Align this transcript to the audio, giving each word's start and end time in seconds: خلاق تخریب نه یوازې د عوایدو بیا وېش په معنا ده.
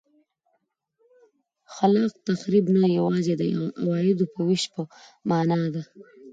خلاق 1.73 2.13
تخریب 2.27 2.65
نه 2.75 2.85
یوازې 2.97 3.33
د 3.37 3.41
عوایدو 3.81 4.25
بیا 4.33 4.43
وېش 4.47 4.63
په 4.73 4.81
معنا 5.29 5.61
ده. 5.73 5.81